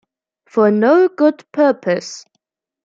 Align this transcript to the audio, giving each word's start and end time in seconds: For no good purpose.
For 0.47 0.71
no 0.71 1.07
good 1.09 1.45
purpose. 1.51 2.25